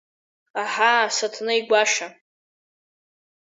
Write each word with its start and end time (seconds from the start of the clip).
Аҳаа, 0.61 1.13
Саҭанеи-Гәашьа! 1.15 2.07